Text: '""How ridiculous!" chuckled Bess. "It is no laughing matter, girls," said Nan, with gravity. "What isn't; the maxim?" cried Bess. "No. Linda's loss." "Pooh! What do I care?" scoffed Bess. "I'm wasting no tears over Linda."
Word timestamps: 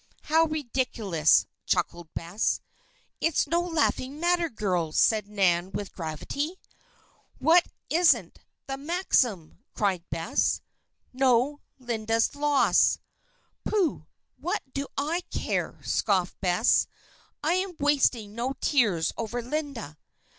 '""How 0.31 0.45
ridiculous!" 0.45 1.45
chuckled 1.67 2.11
Bess. 2.15 2.59
"It 3.19 3.37
is 3.37 3.45
no 3.45 3.61
laughing 3.61 4.19
matter, 4.19 4.49
girls," 4.49 4.97
said 4.97 5.27
Nan, 5.27 5.69
with 5.73 5.93
gravity. 5.93 6.59
"What 7.37 7.67
isn't; 7.91 8.39
the 8.65 8.77
maxim?" 8.77 9.59
cried 9.75 10.03
Bess. 10.09 10.59
"No. 11.13 11.59
Linda's 11.77 12.33
loss." 12.33 12.97
"Pooh! 13.63 14.07
What 14.37 14.63
do 14.73 14.87
I 14.97 15.21
care?" 15.29 15.79
scoffed 15.83 16.41
Bess. 16.41 16.87
"I'm 17.43 17.75
wasting 17.79 18.33
no 18.33 18.55
tears 18.59 19.13
over 19.19 19.39
Linda." 19.43 19.99